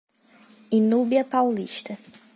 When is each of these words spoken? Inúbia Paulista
Inúbia 0.77 1.21
Paulista 1.23 1.93